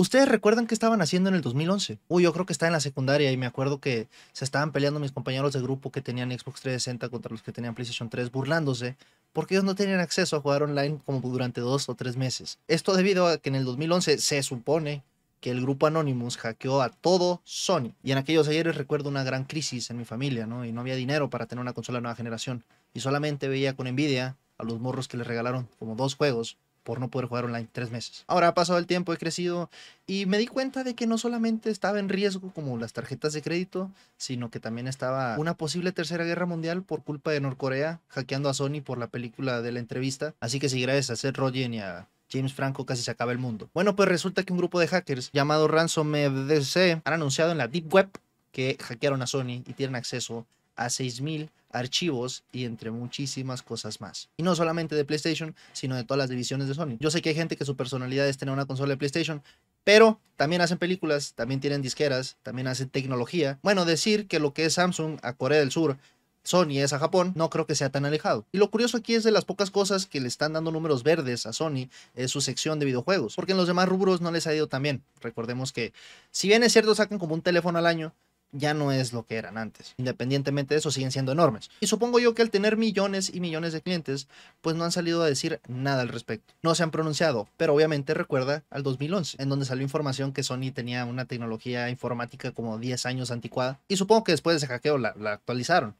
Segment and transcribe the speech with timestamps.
[0.00, 1.98] ¿Ustedes recuerdan qué estaban haciendo en el 2011?
[2.08, 4.98] Uy, yo creo que estaba en la secundaria y me acuerdo que se estaban peleando
[4.98, 8.96] mis compañeros de grupo que tenían Xbox 360 contra los que tenían PlayStation 3, burlándose
[9.34, 12.58] porque ellos no tenían acceso a jugar online como durante dos o tres meses.
[12.66, 15.02] Esto debido a que en el 2011 se supone
[15.42, 17.92] que el grupo Anonymous hackeó a todo Sony.
[18.02, 20.64] Y en aquellos ayeres recuerdo una gran crisis en mi familia, ¿no?
[20.64, 22.64] Y no había dinero para tener una consola nueva generación.
[22.94, 27.00] Y solamente veía con envidia a los morros que les regalaron como dos juegos por
[27.00, 28.24] no poder jugar online tres meses.
[28.26, 29.70] Ahora ha pasado el tiempo, he crecido
[30.06, 33.42] y me di cuenta de que no solamente estaba en riesgo como las tarjetas de
[33.42, 38.48] crédito, sino que también estaba una posible tercera guerra mundial por culpa de Norcorea hackeando
[38.48, 40.34] a Sony por la película de la entrevista.
[40.40, 43.38] Así que si gracias a Seth Rogen y a James Franco casi se acaba el
[43.38, 43.68] mundo.
[43.74, 47.92] Bueno, pues resulta que un grupo de hackers llamado RansomDC han anunciado en la Deep
[47.92, 48.10] Web
[48.52, 54.28] que hackearon a Sony y tienen acceso a 6.000 archivos y entre muchísimas cosas más.
[54.36, 56.96] Y no solamente de PlayStation, sino de todas las divisiones de Sony.
[57.00, 59.42] Yo sé que hay gente que su personalidad es tener una consola de PlayStation,
[59.84, 63.58] pero también hacen películas, también tienen disqueras, también hacen tecnología.
[63.62, 65.96] Bueno, decir que lo que es Samsung a Corea del Sur
[66.42, 68.46] Sony es a Japón, no creo que sea tan alejado.
[68.52, 71.46] Y lo curioso aquí es de las pocas cosas que le están dando números verdes
[71.46, 74.54] a Sony es su sección de videojuegos, porque en los demás rubros no les ha
[74.54, 75.02] ido tan bien.
[75.20, 75.92] Recordemos que,
[76.30, 78.14] si bien es cierto, sacan como un teléfono al año,
[78.52, 79.94] ya no es lo que eran antes.
[79.96, 81.70] Independientemente de eso, siguen siendo enormes.
[81.80, 84.28] Y supongo yo que al tener millones y millones de clientes,
[84.60, 86.54] pues no han salido a decir nada al respecto.
[86.62, 90.72] No se han pronunciado, pero obviamente recuerda al 2011, en donde salió información que Sony
[90.74, 93.80] tenía una tecnología informática como 10 años anticuada.
[93.88, 95.94] Y supongo que después de ese hackeo la, la actualizaron.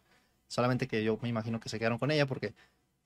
[0.48, 2.54] Solamente que yo me imagino que se quedaron con ella porque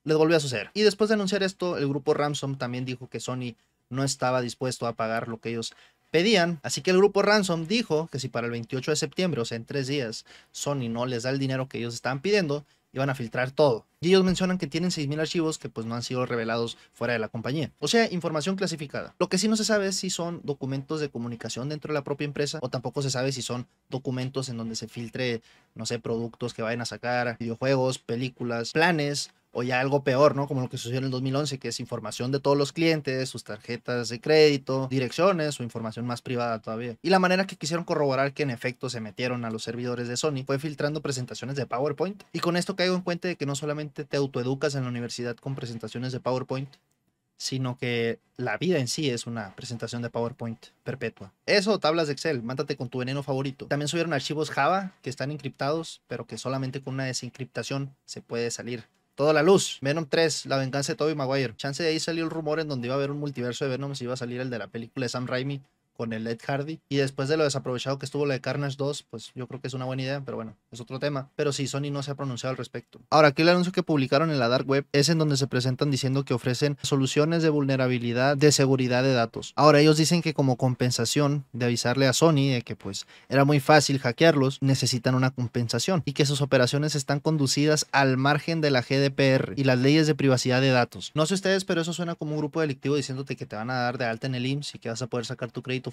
[0.03, 0.71] les volvió a suceder.
[0.73, 3.55] Y después de anunciar esto, el grupo Ransom también dijo que Sony
[3.89, 5.73] no estaba dispuesto a pagar lo que ellos
[6.11, 6.59] pedían.
[6.63, 9.57] Así que el grupo Ransom dijo que si para el 28 de septiembre, o sea,
[9.57, 13.15] en tres días, Sony no les da el dinero que ellos estaban pidiendo, iban a
[13.15, 13.85] filtrar todo.
[13.99, 17.19] Y ellos mencionan que tienen 6.000 archivos que pues no han sido revelados fuera de
[17.19, 17.71] la compañía.
[17.79, 19.15] O sea, información clasificada.
[19.19, 22.03] Lo que sí no se sabe es si son documentos de comunicación dentro de la
[22.03, 25.41] propia empresa o tampoco se sabe si son documentos en donde se filtre,
[25.73, 30.47] no sé, productos que vayan a sacar, videojuegos, películas, planes o ya algo peor, ¿no?
[30.47, 33.45] Como lo que sucedió en el 2011, que es información de todos los clientes, sus
[33.45, 36.97] tarjetas de crédito, direcciones o información más privada todavía.
[37.01, 40.17] Y la manera que quisieron corroborar que en efecto se metieron a los servidores de
[40.17, 42.23] Sony fue filtrando presentaciones de PowerPoint.
[42.33, 45.37] Y con esto caigo en cuenta de que no solamente te autoeducas en la universidad
[45.37, 46.69] con presentaciones de PowerPoint,
[47.37, 51.31] sino que la vida en sí es una presentación de PowerPoint perpetua.
[51.45, 53.67] Eso, tablas de Excel, mátate con tu veneno favorito.
[53.67, 58.51] También subieron archivos Java que están encriptados, pero que solamente con una desencriptación se puede
[58.51, 58.83] salir
[59.15, 59.79] toda la luz.
[59.81, 61.55] Venom 3, la venganza de Tobey Maguire.
[61.55, 63.95] Chance de ahí salió el rumor en donde iba a haber un multiverso de Venom,
[63.95, 65.61] si iba a salir el de la película de Sam Raimi
[65.95, 66.79] con el Ed Hardy.
[66.89, 69.67] Y después de lo desaprovechado que estuvo la de Carnage 2, pues yo creo que
[69.67, 71.29] es una buena idea, pero bueno, es otro tema.
[71.35, 73.01] Pero sí, Sony no se ha pronunciado al respecto.
[73.09, 75.91] Ahora, aquí el anuncio que publicaron en la Dark Web es en donde se presentan
[75.91, 79.53] diciendo que ofrecen soluciones de vulnerabilidad de seguridad de datos.
[79.55, 83.59] Ahora, ellos dicen que como compensación de avisarle a Sony de que pues era muy
[83.59, 88.81] fácil hackearlos, necesitan una compensación y que sus operaciones están conducidas al margen de la
[88.81, 91.11] GDPR y las leyes de privacidad de datos.
[91.13, 93.75] No sé ustedes, pero eso suena como un grupo delictivo diciéndote que te van a
[93.75, 95.84] dar de alta en el IMSS y que vas a poder sacar tu crédito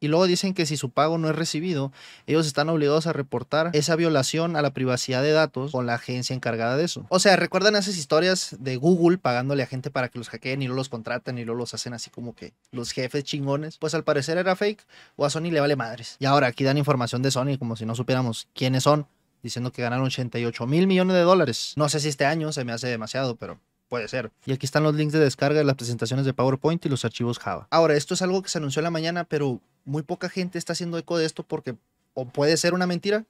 [0.00, 1.92] y luego dicen que si su pago no es recibido,
[2.26, 6.34] ellos están obligados a reportar esa violación a la privacidad de datos con la agencia
[6.34, 7.06] encargada de eso.
[7.08, 10.66] O sea, ¿recuerdan esas historias de Google pagándole a gente para que los hackeen y
[10.66, 13.78] luego los contratan y luego los hacen así como que los jefes chingones?
[13.78, 16.16] Pues al parecer era fake o a Sony le vale madres.
[16.18, 19.06] Y ahora aquí dan información de Sony como si no supiéramos quiénes son
[19.42, 21.74] diciendo que ganaron 88 mil millones de dólares.
[21.76, 24.30] No sé si este año se me hace demasiado, pero Puede ser.
[24.44, 27.38] Y aquí están los links de descarga de las presentaciones de PowerPoint y los archivos
[27.38, 27.66] Java.
[27.70, 30.74] Ahora, esto es algo que se anunció en la mañana, pero muy poca gente está
[30.74, 31.76] haciendo eco de esto porque
[32.14, 33.24] o puede ser una mentira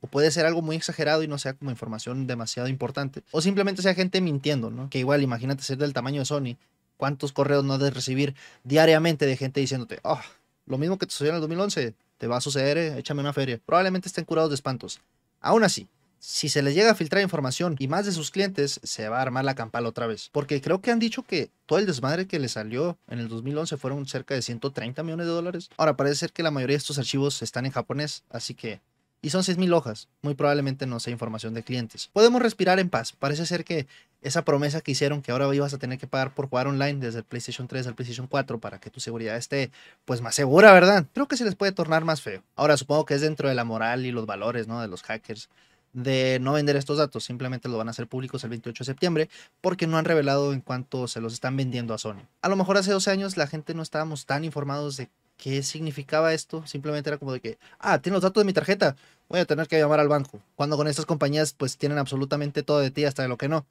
[0.00, 3.22] o puede ser algo muy exagerado y no sea como información demasiado importante.
[3.32, 4.88] O simplemente sea gente mintiendo, ¿no?
[4.88, 6.56] Que igual, imagínate ser del tamaño de Sony.
[6.96, 10.20] ¿Cuántos correos no de recibir diariamente de gente diciéndote, oh,
[10.66, 13.32] lo mismo que te sucedió en el 2011, te va a suceder, eh, échame una
[13.32, 13.60] feria?
[13.64, 15.00] Probablemente estén curados de espantos.
[15.40, 15.88] Aún así,
[16.20, 19.22] si se les llega a filtrar información y más de sus clientes, se va a
[19.22, 20.30] armar la campal otra vez.
[20.32, 23.76] Porque creo que han dicho que todo el desmadre que le salió en el 2011
[23.76, 25.70] fueron cerca de 130 millones de dólares.
[25.76, 28.80] Ahora, parece ser que la mayoría de estos archivos están en japonés, así que...
[29.20, 30.06] Y son 6.000 hojas.
[30.22, 32.08] Muy probablemente no sea información de clientes.
[32.12, 33.12] Podemos respirar en paz.
[33.12, 33.88] Parece ser que
[34.22, 37.18] esa promesa que hicieron que ahora ibas a tener que pagar por jugar online desde
[37.18, 39.72] el PlayStation 3 al PlayStation 4 para que tu seguridad esté
[40.04, 41.04] pues más segura, ¿verdad?
[41.14, 42.44] Creo que se les puede tornar más feo.
[42.54, 44.80] Ahora supongo que es dentro de la moral y los valores, ¿no?
[44.80, 45.48] De los hackers
[45.92, 49.28] de no vender estos datos, simplemente lo van a hacer públicos el 28 de septiembre
[49.60, 52.22] porque no han revelado en cuánto se los están vendiendo a Sony.
[52.42, 56.34] A lo mejor hace 12 años la gente no estábamos tan informados de qué significaba
[56.34, 58.96] esto, simplemente era como de que, ah, tiene los datos de mi tarjeta,
[59.28, 60.40] voy a tener que llamar al banco.
[60.56, 63.64] Cuando con estas compañías pues tienen absolutamente todo de ti hasta de lo que no.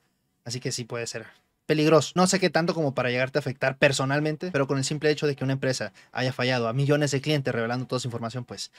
[0.45, 1.25] Así que sí puede ser
[1.67, 2.13] peligroso.
[2.15, 5.27] No sé qué tanto como para llegarte a afectar personalmente, pero con el simple hecho
[5.27, 8.71] de que una empresa haya fallado a millones de clientes revelando toda esa información, pues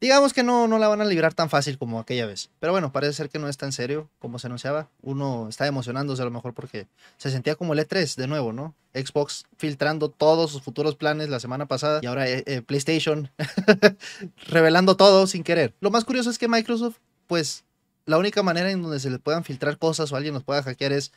[0.00, 2.50] digamos que no, no la van a librar tan fácil como aquella vez.
[2.58, 4.88] Pero bueno, parece ser que no es tan serio como se anunciaba.
[5.02, 6.86] Uno está emocionándose a lo mejor porque
[7.18, 8.74] se sentía como el E3 de nuevo, ¿no?
[8.94, 13.30] Xbox filtrando todos sus futuros planes la semana pasada y ahora eh, eh, PlayStation
[14.48, 15.74] revelando todo sin querer.
[15.80, 16.96] Lo más curioso es que Microsoft,
[17.26, 17.64] pues
[18.06, 20.92] la única manera en donde se le puedan filtrar cosas o alguien los pueda hackear
[20.92, 21.12] es...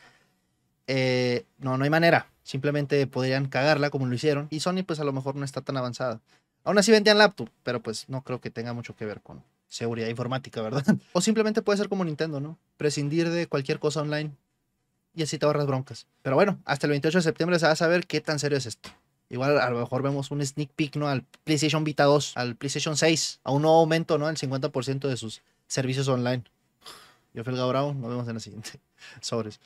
[0.87, 2.27] eh, no, no hay manera.
[2.43, 4.47] Simplemente podrían cagarla como lo hicieron.
[4.51, 6.19] Y Sony pues a lo mejor no está tan avanzada.
[6.63, 10.07] Aún así vendían laptop, pero pues no creo que tenga mucho que ver con seguridad
[10.07, 10.83] informática, ¿verdad?
[11.13, 12.57] O simplemente puede ser como Nintendo, ¿no?
[12.77, 14.31] Prescindir de cualquier cosa online
[15.15, 16.07] y así te ahorras broncas.
[16.21, 18.65] Pero bueno, hasta el 28 de septiembre se va a saber qué tan serio es
[18.65, 18.89] esto.
[19.29, 21.07] Igual a lo mejor vemos un sneak peek, ¿no?
[21.07, 24.29] Al PlayStation Vita 2, al PlayStation 6, a un nuevo aumento, ¿no?
[24.29, 26.43] El 50% de sus servicios online.
[27.33, 28.79] Yo fui el Gabrao, nos vemos en la siguiente.
[29.21, 29.59] Sobres.